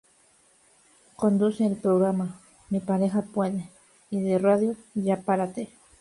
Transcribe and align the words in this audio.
Conduce 1.15 1.63
el 1.63 1.75
programa 1.77 2.41
"Mi 2.71 2.79
pareja 2.79 3.21
puede" 3.21 3.69
y 4.09 4.19
de 4.19 4.39
radio 4.39 4.75
"¡Ya 4.95 5.21
parate! 5.21 5.69